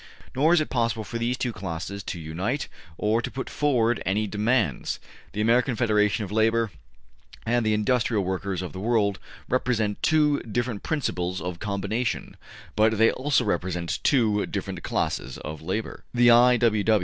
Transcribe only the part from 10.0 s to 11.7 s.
two different principles of